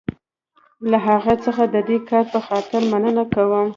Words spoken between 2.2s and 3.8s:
په خاطر مننه کوم.